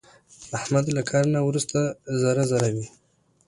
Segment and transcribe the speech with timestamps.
[0.57, 1.79] احمد له کار نه ورسته
[2.21, 2.87] ذره ذره وي.